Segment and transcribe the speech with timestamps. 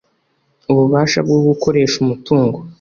[0.71, 2.57] ububasha bwo gukoresha umutungo